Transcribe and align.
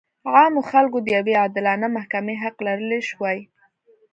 عامو 0.33 0.61
خلکو 0.71 0.97
د 1.01 1.07
یوې 1.17 1.33
عادلانه 1.41 1.87
محکمې 1.97 2.35
حق 2.43 2.55
لرلی 2.67 2.99
شوای. 3.09 3.39